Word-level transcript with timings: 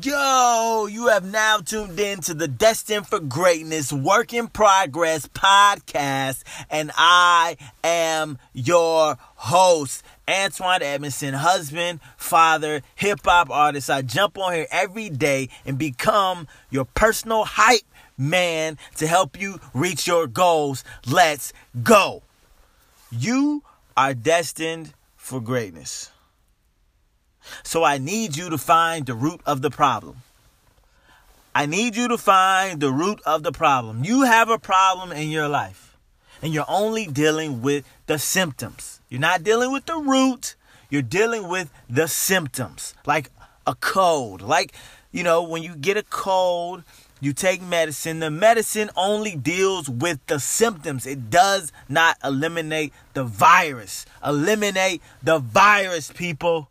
Yo, 0.00 0.86
you 0.86 1.08
have 1.08 1.22
now 1.22 1.58
tuned 1.58 2.00
in 2.00 2.18
to 2.22 2.32
the 2.32 2.48
Destined 2.48 3.06
for 3.06 3.20
Greatness 3.20 3.92
Work 3.92 4.32
in 4.32 4.48
Progress 4.48 5.26
podcast, 5.28 6.44
and 6.70 6.90
I 6.96 7.58
am 7.84 8.38
your 8.54 9.18
host, 9.20 10.02
Antoine 10.26 10.82
Edmondson, 10.82 11.34
husband, 11.34 12.00
father, 12.16 12.80
hip 12.94 13.18
hop 13.22 13.50
artist. 13.50 13.90
I 13.90 14.00
jump 14.00 14.38
on 14.38 14.54
here 14.54 14.66
every 14.70 15.10
day 15.10 15.50
and 15.66 15.76
become 15.76 16.48
your 16.70 16.86
personal 16.86 17.44
hype 17.44 17.82
man 18.16 18.78
to 18.96 19.06
help 19.06 19.38
you 19.38 19.60
reach 19.74 20.06
your 20.06 20.26
goals. 20.26 20.84
Let's 21.06 21.52
go. 21.82 22.22
You 23.10 23.62
are 23.94 24.14
destined 24.14 24.94
for 25.16 25.38
greatness. 25.38 26.10
So 27.62 27.84
I 27.84 27.98
need 27.98 28.36
you 28.36 28.50
to 28.50 28.58
find 28.58 29.06
the 29.06 29.14
root 29.14 29.40
of 29.46 29.62
the 29.62 29.70
problem. 29.70 30.18
I 31.54 31.66
need 31.66 31.96
you 31.96 32.08
to 32.08 32.16
find 32.16 32.80
the 32.80 32.90
root 32.90 33.20
of 33.26 33.42
the 33.42 33.52
problem. 33.52 34.04
You 34.04 34.22
have 34.22 34.48
a 34.48 34.58
problem 34.58 35.12
in 35.12 35.28
your 35.28 35.48
life, 35.48 35.96
and 36.40 36.54
you're 36.54 36.64
only 36.68 37.06
dealing 37.06 37.60
with 37.60 37.84
the 38.06 38.18
symptoms. 38.18 39.00
You're 39.10 39.20
not 39.20 39.44
dealing 39.44 39.70
with 39.70 39.84
the 39.84 39.96
root, 39.96 40.54
you're 40.88 41.02
dealing 41.02 41.48
with 41.48 41.70
the 41.90 42.08
symptoms, 42.08 42.94
like 43.04 43.30
a 43.66 43.74
cold. 43.74 44.40
Like, 44.40 44.72
you 45.10 45.22
know, 45.22 45.42
when 45.42 45.62
you 45.62 45.76
get 45.76 45.98
a 45.98 46.02
cold, 46.02 46.84
you 47.20 47.32
take 47.32 47.62
medicine. 47.62 48.18
The 48.18 48.30
medicine 48.30 48.90
only 48.96 49.36
deals 49.36 49.88
with 49.88 50.18
the 50.26 50.40
symptoms. 50.40 51.06
It 51.06 51.30
does 51.30 51.70
not 51.88 52.16
eliminate 52.24 52.92
the 53.14 53.24
virus. 53.24 54.06
Eliminate 54.26 55.02
the 55.22 55.38
virus, 55.38 56.10
people. 56.10 56.68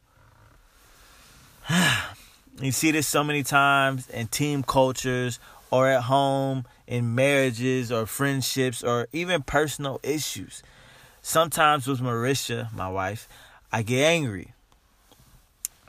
you 2.61 2.71
see 2.71 2.91
this 2.91 3.07
so 3.07 3.23
many 3.23 3.43
times 3.43 4.09
in 4.09 4.27
team 4.27 4.63
cultures 4.63 5.39
or 5.69 5.87
at 5.87 6.03
home, 6.03 6.65
in 6.85 7.15
marriages 7.15 7.91
or 7.91 8.05
friendships 8.05 8.83
or 8.83 9.07
even 9.13 9.41
personal 9.41 9.99
issues. 10.03 10.61
Sometimes 11.21 11.87
with 11.87 12.01
Marisha, 12.01 12.73
my 12.73 12.89
wife, 12.89 13.29
I 13.71 13.83
get 13.83 14.03
angry. 14.03 14.53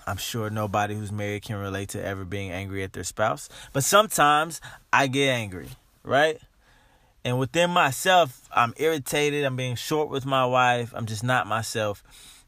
I'm 0.06 0.16
sure 0.16 0.50
nobody 0.50 0.94
who's 0.94 1.10
married 1.10 1.42
can 1.42 1.56
relate 1.56 1.88
to 1.90 2.04
ever 2.04 2.24
being 2.24 2.50
angry 2.50 2.84
at 2.84 2.92
their 2.92 3.04
spouse. 3.04 3.48
But 3.72 3.82
sometimes 3.82 4.60
I 4.92 5.08
get 5.08 5.28
angry, 5.30 5.68
right? 6.04 6.40
And 7.24 7.38
within 7.38 7.70
myself, 7.70 8.48
I'm 8.52 8.74
irritated. 8.76 9.44
I'm 9.44 9.56
being 9.56 9.76
short 9.76 10.08
with 10.10 10.26
my 10.26 10.44
wife. 10.44 10.92
I'm 10.94 11.06
just 11.06 11.24
not 11.24 11.46
myself. 11.46 12.02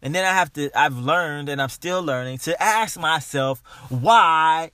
And 0.05 0.15
then 0.15 0.27
I 0.27 0.35
have 0.35 0.53
to, 0.53 0.71
I've 0.79 0.99
learned 0.99 1.49
and 1.49 1.63
I'm 1.63 1.71
still 1.71 2.03
learning 2.03 2.37
to 2.41 2.63
ask 2.63 3.01
myself, 3.01 3.63
why 3.89 4.71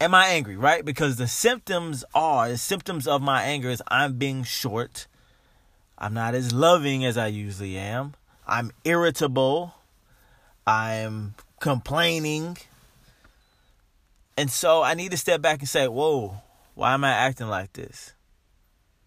am 0.00 0.14
I 0.14 0.28
angry, 0.28 0.56
right? 0.56 0.82
Because 0.82 1.16
the 1.16 1.28
symptoms 1.28 2.02
are, 2.14 2.48
the 2.48 2.56
symptoms 2.56 3.06
of 3.06 3.20
my 3.20 3.42
anger 3.42 3.68
is 3.68 3.82
I'm 3.88 4.14
being 4.14 4.42
short. 4.42 5.06
I'm 5.98 6.14
not 6.14 6.34
as 6.34 6.54
loving 6.54 7.04
as 7.04 7.18
I 7.18 7.26
usually 7.26 7.76
am. 7.76 8.14
I'm 8.46 8.72
irritable. 8.84 9.74
I'm 10.66 11.34
complaining. 11.60 12.56
And 14.38 14.50
so 14.50 14.82
I 14.82 14.94
need 14.94 15.10
to 15.10 15.18
step 15.18 15.42
back 15.42 15.60
and 15.60 15.68
say, 15.68 15.88
whoa, 15.88 16.40
why 16.74 16.94
am 16.94 17.04
I 17.04 17.12
acting 17.12 17.48
like 17.48 17.74
this? 17.74 18.14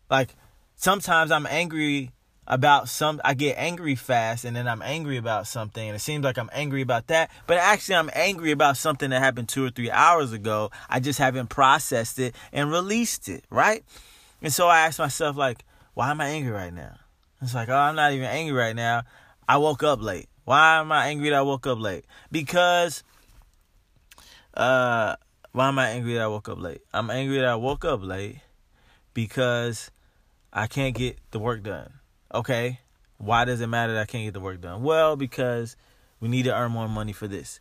Like 0.07 0.35
sometimes 0.75 1.31
I'm 1.31 1.47
angry 1.47 2.11
about 2.49 2.89
some 2.89 3.21
I 3.23 3.35
get 3.35 3.55
angry 3.57 3.95
fast 3.95 4.43
and 4.43 4.55
then 4.55 4.67
I'm 4.67 4.81
angry 4.81 5.17
about 5.17 5.45
something 5.45 5.87
and 5.87 5.95
it 5.95 5.99
seems 5.99 6.23
like 6.23 6.37
I'm 6.37 6.49
angry 6.51 6.81
about 6.81 7.07
that, 7.07 7.29
but 7.45 7.57
actually 7.57 7.95
I'm 7.95 8.09
angry 8.13 8.51
about 8.51 8.75
something 8.75 9.11
that 9.11 9.21
happened 9.21 9.47
2 9.49 9.65
or 9.65 9.69
3 9.69 9.91
hours 9.91 10.33
ago. 10.33 10.71
I 10.89 10.99
just 10.99 11.19
haven't 11.19 11.49
processed 11.49 12.17
it 12.17 12.35
and 12.51 12.71
released 12.71 13.29
it, 13.29 13.45
right? 13.51 13.83
And 14.41 14.51
so 14.51 14.67
I 14.67 14.79
ask 14.79 14.97
myself 14.97 15.37
like, 15.37 15.63
why 15.93 16.09
am 16.09 16.19
I 16.19 16.29
angry 16.29 16.51
right 16.51 16.73
now? 16.73 16.95
It's 17.41 17.53
like, 17.53 17.69
oh, 17.69 17.75
I'm 17.75 17.95
not 17.95 18.13
even 18.13 18.25
angry 18.25 18.57
right 18.57 18.75
now. 18.75 19.03
I 19.47 19.57
woke 19.57 19.83
up 19.83 20.01
late. 20.01 20.27
Why 20.45 20.79
am 20.79 20.91
I 20.91 21.07
angry 21.07 21.29
that 21.29 21.37
I 21.37 21.41
woke 21.43 21.67
up 21.67 21.79
late? 21.79 22.05
Because 22.31 23.03
uh 24.55 25.15
why 25.51 25.67
am 25.67 25.77
I 25.77 25.89
angry 25.89 26.13
that 26.15 26.23
I 26.23 26.27
woke 26.27 26.49
up 26.49 26.59
late? 26.59 26.81
I'm 26.93 27.11
angry 27.11 27.37
that 27.37 27.47
I 27.47 27.55
woke 27.55 27.85
up 27.85 28.03
late 28.03 28.39
because 29.13 29.91
I 30.51 30.65
can't 30.65 30.95
get 30.95 31.19
the 31.29 31.39
work 31.39 31.61
done. 31.61 31.98
Okay, 32.33 32.79
why 33.17 33.45
does 33.45 33.61
it 33.61 33.67
matter 33.67 33.93
that 33.93 34.01
I 34.01 34.05
can't 34.05 34.25
get 34.25 34.33
the 34.33 34.39
work 34.39 34.61
done? 34.61 34.83
Well, 34.83 35.15
because 35.15 35.75
we 36.19 36.29
need 36.29 36.43
to 36.43 36.55
earn 36.55 36.71
more 36.71 36.87
money 36.87 37.13
for 37.13 37.27
this. 37.27 37.59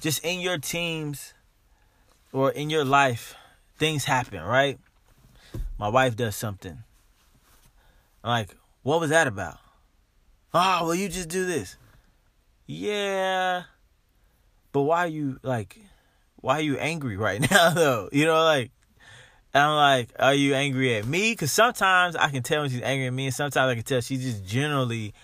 Just 0.00 0.24
in 0.24 0.40
your 0.40 0.58
teams 0.58 1.34
or 2.32 2.50
in 2.50 2.70
your 2.70 2.84
life, 2.84 3.34
things 3.78 4.04
happen, 4.04 4.42
right? 4.42 4.78
My 5.78 5.88
wife 5.88 6.16
does 6.16 6.36
something. 6.36 6.82
I'm 8.24 8.30
like, 8.30 8.56
what 8.82 9.00
was 9.00 9.10
that 9.10 9.26
about? 9.26 9.58
Oh, 10.54 10.86
well, 10.86 10.94
you 10.94 11.08
just 11.08 11.28
do 11.28 11.44
this. 11.44 11.76
Yeah. 12.66 13.64
But 14.72 14.82
why 14.82 15.00
are 15.00 15.08
you 15.08 15.38
like 15.42 15.78
why 16.40 16.58
are 16.58 16.62
you 16.62 16.76
angry 16.78 17.16
right 17.16 17.40
now 17.50 17.70
though? 17.70 18.08
You 18.12 18.26
know, 18.26 18.42
like 18.44 18.70
I'm 19.56 19.76
like, 19.76 20.10
are 20.18 20.34
you 20.34 20.54
angry 20.54 20.96
at 20.96 21.06
me? 21.06 21.32
Because 21.32 21.52
sometimes 21.52 22.16
I 22.16 22.30
can 22.30 22.42
tell 22.42 22.62
when 22.62 22.70
she's 22.70 22.82
angry 22.82 23.06
at 23.06 23.12
me, 23.12 23.26
and 23.26 23.34
sometimes 23.34 23.70
I 23.70 23.74
can 23.74 23.84
tell 23.84 24.00
she's 24.00 24.22
just 24.22 24.46
generally 24.46 25.14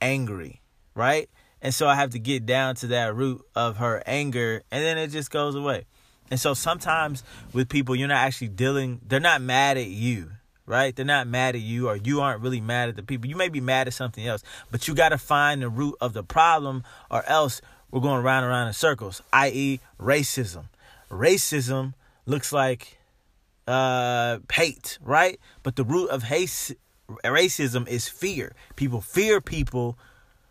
angry, 0.00 0.60
right? 0.94 1.28
And 1.62 1.74
so 1.74 1.88
I 1.88 1.94
have 1.94 2.10
to 2.10 2.18
get 2.18 2.46
down 2.46 2.74
to 2.76 2.88
that 2.88 3.14
root 3.14 3.42
of 3.54 3.78
her 3.78 4.02
anger, 4.06 4.62
and 4.70 4.84
then 4.84 4.98
it 4.98 5.08
just 5.08 5.30
goes 5.30 5.54
away. 5.54 5.86
And 6.30 6.38
so 6.38 6.54
sometimes 6.54 7.22
with 7.52 7.68
people, 7.68 7.96
you're 7.96 8.08
not 8.08 8.18
actually 8.18 8.48
dealing, 8.48 9.00
they're 9.06 9.20
not 9.20 9.40
mad 9.40 9.78
at 9.78 9.86
you, 9.86 10.32
right? 10.66 10.94
They're 10.94 11.04
not 11.04 11.26
mad 11.26 11.54
at 11.54 11.62
you, 11.62 11.88
or 11.88 11.96
you 11.96 12.20
aren't 12.20 12.42
really 12.42 12.60
mad 12.60 12.90
at 12.90 12.96
the 12.96 13.02
people. 13.02 13.28
You 13.28 13.36
may 13.36 13.48
be 13.48 13.60
mad 13.60 13.86
at 13.86 13.94
something 13.94 14.26
else, 14.26 14.42
but 14.70 14.86
you 14.86 14.94
got 14.94 15.08
to 15.10 15.18
find 15.18 15.62
the 15.62 15.68
root 15.68 15.94
of 16.00 16.12
the 16.12 16.22
problem, 16.22 16.84
or 17.10 17.24
else 17.26 17.60
we're 17.90 18.00
going 18.00 18.22
round 18.22 18.44
and 18.44 18.52
round 18.52 18.68
in 18.68 18.74
circles, 18.74 19.22
i.e., 19.32 19.80
racism. 19.98 20.64
Racism 21.10 21.94
looks 22.26 22.52
like 22.52 22.97
uh, 23.68 24.38
hate, 24.50 24.98
right? 25.02 25.38
But 25.62 25.76
the 25.76 25.84
root 25.84 26.08
of 26.08 26.24
hate, 26.24 26.74
racism 27.24 27.86
is 27.86 28.08
fear. 28.08 28.54
People 28.76 29.00
fear 29.00 29.40
people, 29.40 29.98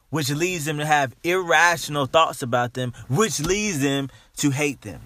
which 0.09 0.29
leads 0.29 0.65
them 0.65 0.77
to 0.77 0.85
have 0.85 1.15
irrational 1.23 2.05
thoughts 2.05 2.41
about 2.41 2.75
them, 2.75 2.93
which 3.09 3.39
leads 3.39 3.79
them 3.81 4.09
to 4.37 4.51
hate 4.51 4.81
them. 4.81 5.01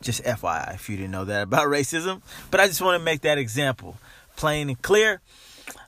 Just 0.00 0.24
FYI, 0.24 0.74
if 0.74 0.88
you 0.88 0.96
didn't 0.96 1.10
know 1.10 1.26
that 1.26 1.42
about 1.42 1.68
racism. 1.68 2.22
But 2.50 2.60
I 2.60 2.66
just 2.66 2.80
want 2.80 2.98
to 2.98 3.04
make 3.04 3.20
that 3.20 3.36
example 3.36 3.98
plain 4.36 4.70
and 4.70 4.80
clear. 4.80 5.20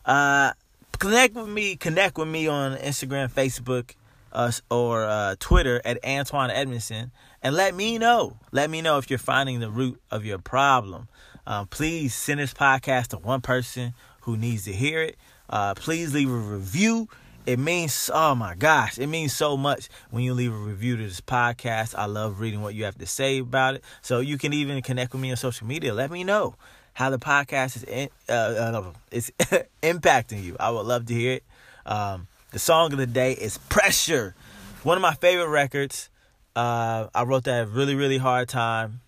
Uh, 0.05 0.53
connect 0.99 1.35
with 1.35 1.49
me. 1.49 1.77
Connect 1.77 2.19
with 2.19 2.29
me 2.29 2.47
on 2.47 2.77
Instagram, 2.77 3.31
Facebook, 3.31 3.95
uh, 4.33 4.53
or 4.71 5.05
uh, 5.05 5.37
Twitter 5.39 5.81
at 5.85 6.05
Antoine 6.05 6.51
Edmondson 6.51 7.13
and 7.43 7.57
let 7.57 7.75
me 7.75 7.99
know. 7.99 8.37
Let 8.53 8.71
me 8.71 8.83
know 8.83 8.99
if 8.99 9.11
you're 9.11 9.19
finding 9.19 9.61
the 9.61 9.71
root 9.71 10.01
of 10.11 10.25
your 10.25 10.39
problem. 10.39 11.09
Uh, 11.47 11.65
please 11.65 12.15
send 12.15 12.41
this 12.41 12.55
podcast 12.55 13.09
to 13.09 13.19
one 13.19 13.41
person 13.41 13.95
who 14.23 14.37
needs 14.37 14.65
to 14.65 14.73
hear 14.73 15.03
it. 15.03 15.17
Uh, 15.51 15.75
please 15.75 16.15
leave 16.15 16.31
a 16.31 16.33
review. 16.33 17.09
It 17.45 17.59
means, 17.59 18.09
oh 18.15 18.37
my 18.37 18.55
gosh, 18.55 18.99
it 18.99 19.09
means 19.09 19.33
so 19.33 19.57
much 19.57 19.89
when 20.11 20.23
you 20.23 20.33
leave 20.33 20.53
a 20.53 20.57
review 20.57 20.97
to 20.97 21.03
this 21.03 21.21
podcast. 21.21 21.97
I 21.97 22.05
love 22.05 22.39
reading 22.39 22.63
what 22.63 22.75
you 22.75 22.85
have 22.85 22.97
to 22.99 23.07
say 23.07 23.39
about 23.39 23.75
it. 23.75 23.85
So 24.01 24.21
you 24.21 24.39
can 24.39 24.53
even 24.53 24.81
connect 24.83 25.13
with 25.13 25.21
me 25.21 25.33
on 25.33 25.37
social 25.37 25.67
media. 25.67 25.93
Let 25.93 26.13
me 26.13 26.23
know 26.23 26.55
how 26.93 27.11
the 27.11 27.19
podcast 27.19 27.77
is 27.77 27.85
in, 27.85 28.09
uh, 28.29 28.33
uh, 28.33 28.93
is 29.11 29.33
impacting 29.83 30.45
you. 30.45 30.57
I 30.61 30.71
would 30.71 30.87
love 30.87 31.07
to 31.07 31.15
hear 31.15 31.33
it. 31.33 31.45
Um, 31.85 32.29
the 32.53 32.59
song 32.59 32.93
of 32.93 32.99
the 32.99 33.07
day 33.07 33.33
is 33.33 33.57
Pressure, 33.71 34.35
one 34.83 34.99
of 34.99 35.03
my 35.03 35.15
favorite 35.15 35.49
records. 35.49 36.11
Uh, 36.55 37.07
I 37.15 37.25
wrote 37.25 37.45
that 37.45 37.69
really, 37.69 37.95
really 37.95 38.19
hard 38.19 38.49
time. 38.49 39.01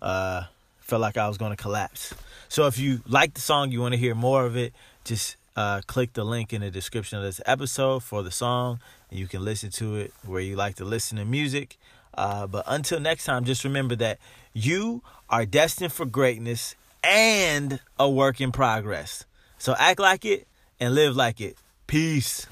Uh, 0.00 0.44
felt 0.78 1.02
like 1.02 1.16
I 1.16 1.26
was 1.26 1.38
going 1.38 1.50
to 1.50 1.60
collapse. 1.60 2.14
So 2.48 2.66
if 2.68 2.78
you 2.78 3.00
like 3.06 3.34
the 3.34 3.40
song, 3.40 3.72
you 3.72 3.80
want 3.80 3.94
to 3.94 3.98
hear 3.98 4.14
more 4.14 4.46
of 4.46 4.56
it, 4.56 4.72
just 5.04 5.36
uh, 5.56 5.80
click 5.88 6.12
the 6.12 6.24
link 6.24 6.52
in 6.52 6.60
the 6.60 6.70
description 6.70 7.18
of 7.18 7.24
this 7.24 7.40
episode 7.46 8.04
for 8.04 8.22
the 8.22 8.30
song, 8.30 8.78
and 9.10 9.18
you 9.18 9.26
can 9.26 9.44
listen 9.44 9.70
to 9.72 9.96
it 9.96 10.12
where 10.24 10.40
you 10.40 10.54
like 10.54 10.76
to 10.76 10.84
listen 10.84 11.18
to 11.18 11.24
music. 11.24 11.76
Uh, 12.14 12.46
but 12.46 12.64
until 12.68 13.00
next 13.00 13.24
time, 13.24 13.44
just 13.44 13.64
remember 13.64 13.96
that 13.96 14.18
you 14.52 15.02
are 15.28 15.44
destined 15.44 15.92
for 15.92 16.06
greatness 16.06 16.76
and 17.02 17.80
a 17.98 18.08
work 18.08 18.40
in 18.40 18.52
progress. 18.52 19.24
So 19.58 19.74
act 19.76 19.98
like 19.98 20.24
it 20.24 20.46
and 20.78 20.94
live 20.94 21.16
like 21.16 21.40
it. 21.40 21.56
Peace. 21.90 22.46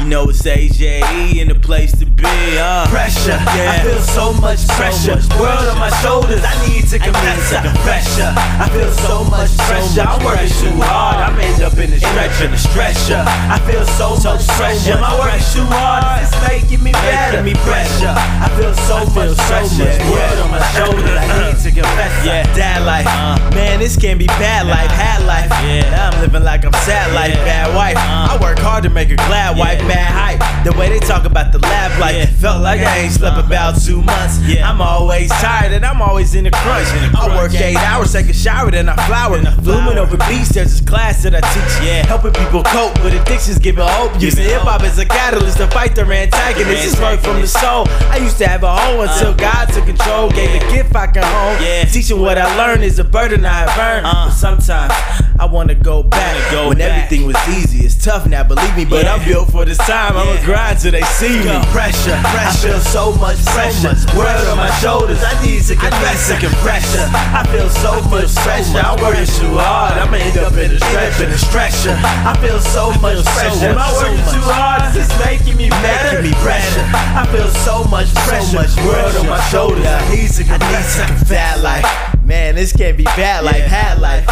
You 0.00 0.08
know 0.08 0.28
it's 0.28 0.42
AJE 0.42 1.36
in 1.36 1.46
the 1.46 1.54
place 1.54 1.96
to 2.00 2.05
be. 2.16 2.58
uh. 2.58 2.86
Pressure, 2.88 3.38
Yeah. 3.56 3.72
I 3.76 3.84
feel 3.84 4.00
so 4.00 4.32
much 4.32 4.66
pressure. 4.68 5.16
much 5.16 5.28
World 5.38 5.68
on 5.68 5.78
my 5.78 5.90
shoulders, 6.02 6.42
I 6.44 6.54
need 6.66 6.88
to 6.88 6.98
confess. 6.98 7.52
uh. 7.52 7.62
Pressure, 7.84 8.32
I 8.36 8.68
feel 8.72 8.90
so 9.04 9.24
much 9.24 9.52
pressure. 9.68 10.02
I'm 10.02 10.24
working 10.24 10.48
pressure. 10.48 10.70
too 10.72 10.80
hard, 10.80 11.16
I'm 11.20 11.38
end 11.40 11.62
up 11.62 11.76
in 11.78 11.92
a 11.92 11.98
stretcher. 12.00 12.48
the 12.48 12.56
stretcher. 12.58 13.22
I 13.26 13.58
feel 13.68 13.84
so, 14.00 14.16
much 14.24 14.46
pressure. 14.56 14.96
much 14.96 15.00
My 15.00 15.18
work 15.18 15.34
is 15.36 15.52
too 15.52 15.64
hard, 15.68 16.22
it's 16.24 16.32
making 16.48 16.82
me 16.82 16.92
better. 16.92 17.42
me 17.42 17.54
pressure, 17.66 18.14
I 18.16 18.48
feel 18.56 18.72
so 18.88 19.04
feel 19.12 19.30
much 19.34 19.36
so 19.36 19.44
pressure. 19.52 19.84
much 19.84 20.00
World 20.08 20.38
on 20.40 20.50
my 20.50 20.62
shoulders, 20.76 21.16
I 21.20 21.26
need 21.52 21.58
to 21.62 21.70
confess. 21.70 22.12
Yeah. 22.24 22.42
Dad 22.56 22.86
life, 22.86 23.06
Uh. 23.06 23.36
man, 23.54 23.78
this 23.80 23.96
can't 23.96 24.18
be 24.18 24.26
bad 24.40 24.66
life. 24.66 24.90
Had 24.90 25.22
life, 25.26 25.50
Yeah. 25.62 25.90
now 25.90 26.10
I'm 26.10 26.20
living 26.20 26.42
like 26.44 26.64
I'm 26.64 26.72
sad 26.88 27.12
life. 27.12 27.34
Yeah. 27.36 27.44
Bad 27.44 27.74
wife, 27.76 27.96
Uh. 27.98 28.32
I 28.32 28.38
work 28.40 28.58
hard 28.58 28.82
to 28.84 28.90
make 28.90 29.10
a 29.10 29.16
glad 29.16 29.58
wife. 29.58 29.80
Yeah. 29.82 29.88
Bad 29.88 30.10
hype, 30.12 30.40
the 30.66 30.72
way 30.76 30.88
they 30.88 30.98
talk 30.98 31.24
about 31.24 31.52
the 31.52 31.58
lab 31.60 31.98
life 32.00 32.16
Yeah. 32.16 32.26
felt 32.26 32.60
like 32.62 32.80
I 32.80 32.98
ain't 33.06 33.12
slept 33.12 33.38
about 33.38 33.80
two 33.80 34.02
months. 34.02 34.40
Yeah. 34.40 34.68
I'm 34.68 34.80
always 34.80 35.30
tired 35.30 35.72
and 35.72 35.84
I'm 35.86 36.02
always 36.02 36.34
in 36.34 36.44
the 36.44 36.50
crunch. 36.50 36.88
in 36.96 37.12
the 37.12 37.18
I 37.18 37.28
work 37.28 37.50
crunch. 37.50 37.54
eight 37.62 37.76
hours, 37.76 38.12
take 38.12 38.28
a 38.28 38.32
shower, 38.32 38.70
then 38.70 38.88
I 38.88 38.96
flower. 39.06 39.36
Then 39.38 39.46
I 39.46 39.56
Blooming 39.60 39.96
over 39.98 40.16
beats, 40.28 40.50
there's 40.50 40.72
this 40.72 40.80
class 40.88 41.22
that 41.22 41.34
I 41.34 41.40
teach. 41.54 41.86
Yeah. 41.86 42.04
Helping 42.06 42.32
people 42.32 42.62
cope 42.64 42.94
with 43.04 43.14
addictions, 43.14 43.58
giving 43.58 43.86
hope. 43.86 44.20
Using 44.20 44.44
hip 44.44 44.62
hop 44.62 44.82
as 44.82 44.98
a 44.98 45.04
catalyst 45.06 45.58
to 45.58 45.68
fight 45.68 45.94
their 45.94 46.10
antagonists. 46.10 46.92
It's 46.92 47.00
work 47.00 47.20
from 47.20 47.40
the 47.40 47.46
soul. 47.46 47.86
I 48.10 48.16
used 48.18 48.38
to 48.38 48.48
have 48.48 48.64
a 48.64 48.74
home 48.74 49.00
until 49.08 49.30
Uh. 49.30 49.46
God 49.46 49.66
took 49.72 49.86
control. 49.86 50.30
Gave 50.30 50.50
a 50.60 50.72
gift 50.72 50.94
I 50.96 51.06
can 51.06 51.22
home. 51.22 51.62
Yeah. 51.62 51.84
Teaching 51.84 52.20
what 52.20 52.38
I 52.38 52.46
learned 52.56 52.82
is 52.82 52.98
a 52.98 53.04
burden 53.04 53.44
I 53.44 53.52
have 53.66 53.78
earned. 53.78 54.06
Uh. 54.06 54.26
But 54.26 54.30
sometimes 54.32 54.92
I 55.38 55.44
wanna 55.44 55.74
go 55.74 56.02
back 56.02 56.34
Wanna 56.34 56.50
go 56.50 56.68
when 56.68 56.78
back. 56.78 56.90
everything 57.04 57.26
was 57.26 57.36
easy. 57.48 57.84
It's 57.84 57.94
tough 58.02 58.26
now, 58.26 58.42
believe 58.42 58.74
me, 58.76 58.84
but 58.84 59.04
Yeah. 59.04 59.14
I'm 59.14 59.24
built 59.28 59.50
for 59.52 59.64
this 59.64 59.78
time. 59.78 60.16
I'ma 60.16 60.36
grind 60.44 60.78
till 60.80 60.92
they 60.92 61.02
see 61.20 61.38
me. 61.44 61.52
Pressure, 61.72 62.16
Pressure. 62.22 62.24
I 62.24 62.52
feel 62.56 62.80
so 62.80 63.12
much 63.20 63.36
pressure. 63.44 63.88
much 63.88 64.14
World 64.14 64.48
on 64.48 64.56
my 64.56 64.70
shoulders, 64.80 65.22
I 65.22 65.34
need 65.44 65.62
to 65.68 65.74
confess. 65.76 66.28
to 66.28 66.36
confess. 66.40 66.62
Pressure, 66.62 67.08
I 67.12 67.44
feel 67.52 67.68
so 67.68 68.00
much 68.08 68.28
so 68.28 68.40
pressure. 68.42 68.78
I'm 68.80 68.96
working 69.00 69.26
pressure. 69.26 69.40
too 69.42 69.58
hard. 69.58 69.92
I'ma 69.98 70.16
end 70.16 70.38
up 70.38 70.52
in 70.54 70.70
a 70.72 70.78
stretcher. 70.80 71.24
in 71.24 71.30
a 71.30 71.38
stretcher. 71.38 71.94
I 72.02 72.36
feel 72.40 72.60
so 72.60 72.90
much 73.00 73.14
feel 73.16 73.24
so 73.24 73.30
pressure. 73.36 73.66
Am 73.68 73.74
much, 73.76 73.84
I 73.86 73.92
so 73.92 74.02
working 74.02 74.24
much. 74.24 74.34
too 74.34 74.40
hard? 74.50 74.96
Is 74.96 75.08
this 75.08 75.10
making 75.24 75.56
me 75.56 75.68
better? 75.68 76.22
Making 76.22 76.30
me 76.30 76.36
pressure. 76.42 76.84
I 76.94 77.26
feel 77.30 77.48
so 77.62 77.84
much 77.84 78.08
pressure. 78.26 78.56
much 78.56 78.74
World 78.82 79.16
on 79.16 79.26
my 79.26 79.36
pressure. 79.36 79.50
shoulders. 79.50 79.86
I 79.86 80.14
need 80.14 80.30
to 80.32 80.44
confess. 80.44 81.28
Bad 81.28 81.60
life. 81.62 81.86
Man, 82.24 82.56
this 82.56 82.72
can't 82.72 82.96
be 82.96 83.04
bad 83.04 83.44
life, 83.44 83.56
Yeah. 83.58 83.68
had 83.68 84.00
life. 84.00 84.25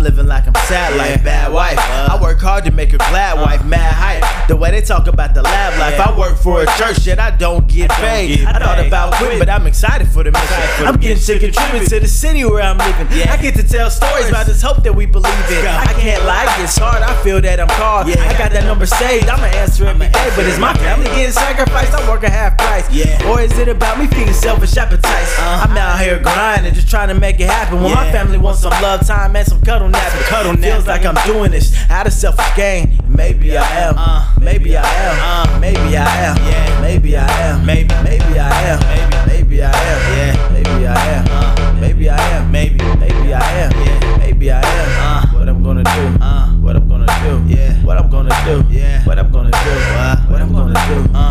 Uh. 0.00 0.04
I'm 0.04 0.04
living 0.04 0.26
like 0.26 0.46
I'm 0.46 0.54
sad 0.66 0.92
Yeah. 0.92 0.96
life, 1.02 1.24
bad 1.24 1.52
wife. 1.52 1.78
Uh. 1.78 2.16
I 2.16 2.22
work 2.22 2.40
hard 2.40 2.64
to 2.64 2.70
make 2.70 2.92
her 2.92 2.98
glad 2.98 3.38
wife, 3.40 3.64
mad 3.64 3.92
hype. 3.92 4.48
The 4.48 4.56
way 4.56 4.70
they 4.70 4.80
talk 4.80 5.06
about 5.06 5.34
the 5.34 5.42
lab 5.42 5.78
life, 5.78 5.94
Yeah. 5.96 6.08
I 6.10 6.18
work 6.18 6.36
for 6.38 6.62
a 6.62 6.66
church 6.78 6.98
that 7.04 7.18
I 7.18 7.30
don't 7.30 7.66
get 7.68 7.90
I 7.92 7.94
don't 8.00 8.10
paid. 8.10 8.36
get 8.38 8.48
I 8.48 8.58
thought 8.58 8.76
paid. 8.78 8.86
about 8.88 9.12
quitting, 9.14 9.38
but 9.38 9.48
I'm 9.48 9.66
excited 9.66 10.08
for 10.08 10.22
the 10.24 10.30
mission. 10.32 10.48
for 10.78 10.84
I'm 10.86 10.96
getting 10.96 11.22
to 11.22 11.38
contribute 11.38 11.88
to 11.88 12.00
the 12.00 12.08
city 12.08 12.44
where 12.44 12.62
I'm 12.62 12.78
living. 12.78 13.08
Yeah. 13.16 13.32
I 13.32 13.36
get 13.36 13.54
to 13.56 13.62
tell 13.66 13.90
stories 13.90 14.28
about 14.28 14.46
this 14.46 14.62
hope 14.62 14.82
that 14.84 14.94
we 14.94 15.06
believe 15.06 15.50
in. 15.50 15.66
I 15.66 15.92
can't 16.00 16.24
lie, 16.24 16.46
it's 16.62 16.76
hard. 16.78 17.02
I 17.02 17.14
feel 17.22 17.40
that 17.42 17.60
I'm 17.60 17.68
called. 17.68 18.08
Yeah. 18.08 18.24
I 18.28 18.36
got 18.38 18.52
that 18.52 18.64
number 18.64 18.86
saved. 18.86 19.28
I'ma 19.28 19.44
answer 19.60 19.86
every 19.86 20.08
day, 20.08 20.30
but 20.36 20.46
it's 20.46 20.58
my 20.58 20.74
family 20.74 21.06
getting 21.08 21.32
sacrificed. 21.32 21.92
I'm 21.94 22.08
working 22.08 22.30
half 22.30 22.56
price. 22.56 22.88
Yeah. 22.90 23.28
Or 23.28 23.40
is 23.40 23.56
it 23.58 23.68
about 23.68 23.98
me 23.98 24.06
feeding 24.08 24.32
selfish 24.34 24.76
appetites? 24.76 25.38
Uh-huh. 25.38 25.66
I'm 25.68 25.76
out 25.76 26.00
here 26.00 26.18
grinding, 26.18 26.74
just 26.74 26.88
trying 26.88 27.08
to 27.08 27.14
make 27.14 27.38
it 27.40 27.48
happen. 27.50 27.82
When 27.82 27.92
my 27.94 28.10
family 28.12 28.38
wants 28.38 28.60
some 28.60 28.72
love 28.82 29.06
time 29.06 29.36
and 29.36 29.46
some 29.46 29.60
cuddle 29.60 29.88
napping, 29.90 30.20
cuddle 30.22 30.56
feels 30.56 30.86
napping. 30.86 31.04
like 31.04 31.16
I'm 31.16 31.32
doing 31.32 31.50
this 31.50 31.74
out 31.90 32.06
of 32.06 32.12
selfish 32.12 32.54
gain. 32.56 32.98
Maybe 33.08 33.56
I 33.56 33.66
am. 33.80 33.94
Uh, 33.98 34.34
maybe 34.40 34.76
I 34.76 34.82
am. 34.82 35.48
uh, 35.48 35.58
maybe 35.60 35.96
I 35.96 36.16
am. 36.26 36.36
Yeah. 36.36 36.80
Maybe 36.80 37.16
I 37.16 37.26
am. 37.48 37.66
Maybe. 37.66 37.94
Maybe 38.02 38.38
I 38.38 38.50
am. 38.70 38.80
Maybe. 38.80 39.16
Maybe 39.26 39.62
I 39.62 39.70
am. 39.70 40.00
Yeah. 40.16 40.52
Maybe 40.52 40.86
I 40.86 41.06
am. 41.16 41.26
Uh, 41.30 41.80
Maybe 41.80 42.08
I 42.10 42.16
am. 42.36 42.50
Maybe. 42.50 42.78
Maybe 42.98 43.34
I 43.34 43.50
am. 43.64 43.70
Yeah. 43.72 44.18
Maybe 44.18 44.50
I 44.50 44.60
am. 44.60 44.90
Uh. 45.00 45.38
what 45.38 45.48
I'm 45.48 45.62
gonna 45.62 45.84
do. 45.84 46.18
Uh. 46.20 46.46
What 46.62 46.76
I'm 46.76 46.88
gonna 46.88 47.06
do. 47.24 47.54
Yeah. 47.54 47.74
What 47.84 47.98
I'm 47.98 48.10
gonna 48.10 48.34
do. 48.44 48.64
Yeah. 48.70 49.04
What 49.04 49.18
I'm 49.18 49.30
gonna 49.30 49.50
do. 49.50 49.58
What? 49.96 50.30
What 50.30 50.40
I'm 50.40 50.52
gonna 50.52 50.74
do. 50.88 51.10
Uh. 51.14 51.29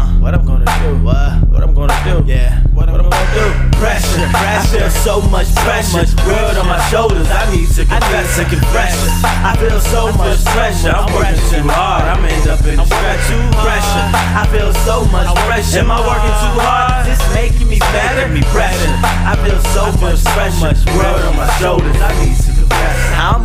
So 4.99 5.21
much 5.31 5.47
pressure. 5.63 6.03
World 6.27 6.57
on 6.57 6.67
my 6.67 6.79
shoulders. 6.91 7.27
I 7.31 7.47
need 7.55 7.69
to 7.79 7.85
confess. 7.85 8.35
to 8.35 8.43
confess. 8.43 8.95
I 9.23 9.55
feel 9.55 9.79
so 9.79 10.11
much 10.13 10.43
pressure. 10.51 10.91
I'm 10.91 11.07
working 11.15 11.39
too 11.47 11.63
hard. 11.71 12.03
I'm 12.03 12.23
end 12.25 12.47
up 12.47 12.59
in 12.67 12.79
a 12.79 12.83
I'm 12.83 13.19
too. 13.27 13.43
Pressure. 13.63 14.05
I 14.35 14.43
feel 14.51 14.73
so 14.83 15.05
much 15.07 15.27
pressure. 15.47 15.79
Am 15.79 15.91
I 15.91 15.99
working 16.03 16.35
too 16.43 16.55
hard? 16.59 16.91
hard. 16.91 17.05
This 17.07 17.21
making 17.33 17.67
me 17.69 17.79
better. 17.95 18.27
me 18.27 18.41
Pressure. 18.51 18.91
I 19.03 19.39
feel 19.39 19.59
so 19.71 19.87
much 20.03 20.19
pressure. 20.35 20.75
World 20.97 21.23
on 21.31 21.35
my 21.37 21.47
shoulders. 21.59 21.95
I 22.01 22.11
need 22.19 22.38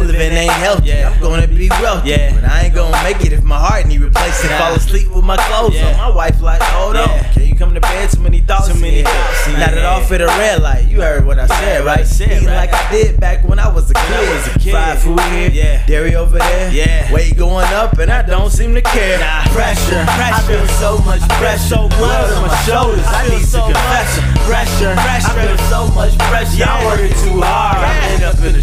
living 0.04 0.32
ain't 0.32 0.52
healthy. 0.52 0.88
Yeah. 0.88 1.10
I'm 1.12 1.20
gonna 1.20 1.48
be 1.48 1.68
wealthy. 1.80 2.10
Yeah. 2.10 2.34
But 2.34 2.44
I 2.50 2.62
ain't 2.66 2.74
gonna 2.74 3.02
make 3.02 3.24
it 3.24 3.32
if 3.32 3.42
my 3.42 3.58
heart 3.58 3.86
need 3.86 4.00
replacing. 4.00 4.50
Nah. 4.50 4.58
Fall 4.58 4.74
asleep 4.74 5.08
with 5.14 5.24
my 5.24 5.36
clothes 5.36 5.74
Yeah. 5.74 5.90
on. 5.92 5.96
My 5.96 6.10
wife 6.16 6.40
like, 6.40 6.62
hold 6.62 6.96
on. 6.96 7.08
Can 7.34 7.46
you 7.46 7.56
come 7.56 7.74
to 7.74 7.80
bed? 7.80 8.10
Too 8.10 8.20
many 8.20 8.40
thoughts. 8.40 8.68
Too 8.68 8.80
many 8.80 9.02
head. 9.02 9.06
thoughts 9.06 9.58
Not 9.58 9.72
at 9.74 9.84
all 9.84 10.00
for 10.02 10.18
the 10.18 10.26
red 10.26 10.62
light. 10.62 10.88
You 10.88 11.00
heard 11.00 11.24
what 11.26 11.38
I 11.38 11.46
said, 11.46 11.82
I 11.82 11.84
right? 11.84 12.06
said, 12.06 12.30
Eating 12.30 12.46
right? 12.48 12.70
like 12.70 12.74
I 12.74 12.90
did 12.92 13.18
back 13.20 13.46
when 13.48 13.58
I 13.58 13.68
was 13.68 13.90
a 13.90 13.94
kid. 13.94 14.02
I 14.12 14.34
was 14.34 14.46
a 14.56 14.58
kid. 14.58 14.72
Fried 14.72 14.98
food 14.98 15.20
here, 15.32 15.50
Yeah. 15.50 15.86
dairy 15.86 16.14
over 16.16 16.38
there, 16.38 16.70
Yeah. 16.70 17.12
weight 17.12 17.36
going 17.36 17.66
up, 17.72 17.98
and 17.98 18.10
I 18.12 18.22
don't 18.22 18.50
seem 18.50 18.74
to 18.74 18.82
care. 18.82 19.18
Nah. 19.18 19.44
Pressure, 19.54 20.04
I 20.06 20.16
Pressure. 20.16 20.58
feel 20.58 20.66
so 20.78 20.98
much 21.04 21.20
pressure. 21.28 21.58
so 21.58 21.88
much. 21.88 22.30
On 22.34 22.46
my 22.46 22.56
shoulders, 22.66 23.06
I, 23.06 23.20
I 23.22 23.24
feel 23.28 23.38
need 23.38 23.46
so 23.46 23.58
to 23.66 23.72
confess. 23.72 24.18
Pressure, 24.46 24.94
Pressure. 24.94 25.38
I 25.40 25.46
feel 25.46 25.58
so 25.68 25.88
much 25.94 26.18
pressure. 26.18 26.56
Yeah. 26.56 26.74
I'm 26.74 26.84
working 26.86 27.14
too 27.24 27.40
hard. 27.40 27.78
I 27.78 28.08
end 28.12 28.22
up 28.24 28.38
in 28.44 28.54
a 28.56 28.62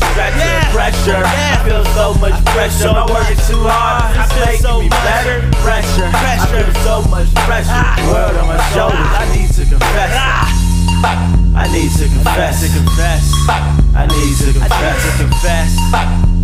much 2.21 2.37
pressure. 2.53 2.87
I'm 2.87 3.09
working 3.09 3.41
too 3.49 3.65
hard. 3.65 4.13
It's 4.13 4.29
making 4.45 4.61
so 4.61 4.79
me 4.79 4.89
better. 4.89 5.41
Pressure, 5.65 6.05
I 6.05 6.37
feel 6.53 6.69
so 6.85 7.01
much 7.09 7.27
pressure. 7.49 7.73
Ah. 7.73 7.97
Word 8.05 8.37
on 8.37 8.45
my 8.47 8.61
shoulders, 8.69 9.01
I 9.01 9.25
need 9.33 9.49
to 9.57 9.65
confess. 9.65 10.13
I 11.57 11.67
need 11.73 11.89
to 11.97 12.05
confess. 12.13 12.61
to 12.61 12.69
confess. 12.77 13.25
I 13.49 14.05
need 14.05 14.37
to 14.37 14.49
I 14.53 14.69
confess. 14.69 15.01
need 15.01 15.11
to 15.11 15.23
confess. 15.25 15.71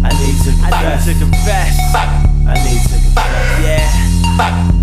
I 0.01 0.09
need 0.17 0.37
to 0.41 0.51
confess. 0.57 0.73
I 0.73 0.89
need 0.89 1.13
to 1.13 1.19
confess. 1.21 1.73
I 1.93 2.53
need 2.65 2.81
to 2.81 2.97
confess. 2.97 3.61
Yeah. 3.61 4.76